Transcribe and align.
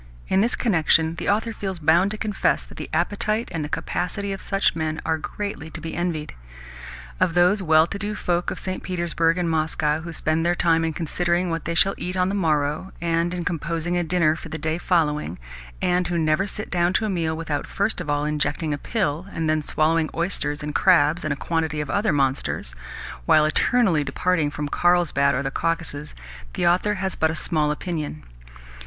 In 0.29 0.41
this 0.41 0.55
connection 0.55 1.13
the 1.13 1.29
author 1.29 1.53
feels 1.53 1.77
bound 1.77 2.09
to 2.09 2.17
confess 2.17 2.63
that 2.63 2.77
the 2.77 2.89
appetite 2.91 3.49
and 3.51 3.63
the 3.63 3.69
capacity 3.69 4.33
of 4.33 4.41
such 4.41 4.75
men 4.75 4.99
are 5.05 5.19
greatly 5.19 5.69
to 5.69 5.79
be 5.79 5.93
envied. 5.93 6.33
Of 7.19 7.35
those 7.35 7.61
well 7.61 7.85
to 7.85 7.99
do 7.99 8.15
folk 8.15 8.49
of 8.49 8.57
St. 8.59 8.81
Petersburg 8.81 9.37
and 9.37 9.47
Moscow 9.47 10.01
who 10.01 10.11
spend 10.11 10.43
their 10.43 10.55
time 10.55 10.83
in 10.83 10.93
considering 10.93 11.51
what 11.51 11.65
they 11.65 11.75
shall 11.75 11.93
eat 11.99 12.17
on 12.17 12.29
the 12.29 12.33
morrow, 12.33 12.93
and 12.99 13.31
in 13.31 13.45
composing 13.45 13.95
a 13.95 14.03
dinner 14.03 14.35
for 14.35 14.49
the 14.49 14.57
day 14.57 14.79
following, 14.79 15.37
and 15.83 16.07
who 16.07 16.17
never 16.17 16.47
sit 16.47 16.71
down 16.71 16.93
to 16.93 17.05
a 17.05 17.07
meal 17.09 17.37
without 17.37 17.67
first 17.67 18.01
of 18.01 18.09
all 18.09 18.25
injecting 18.25 18.73
a 18.73 18.79
pill 18.79 19.27
and 19.31 19.47
then 19.47 19.61
swallowing 19.61 20.09
oysters 20.15 20.63
and 20.63 20.73
crabs 20.73 21.23
and 21.23 21.31
a 21.31 21.37
quantity 21.37 21.79
of 21.79 21.91
other 21.91 22.11
monsters, 22.11 22.73
while 23.27 23.45
eternally 23.45 24.03
departing 24.03 24.49
for 24.49 24.65
Karlsbad 24.65 25.35
or 25.35 25.43
the 25.43 25.51
Caucasus, 25.51 26.15
the 26.53 26.65
author 26.65 26.95
has 26.95 27.13
but 27.13 27.29
a 27.29 27.35
small 27.35 27.69
opinion. 27.69 28.23